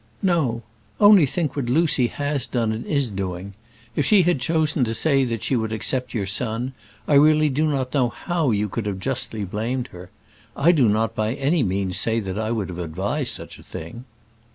[0.23, 0.63] "No.
[0.99, 3.53] Only think what Lucy has done and is doing.
[3.95, 6.73] If she had chosen to say that she would accept your son
[7.07, 10.09] I really do not know how you could have justly blamed her.
[10.57, 14.05] I do not by any means say that I would have advised such a thing."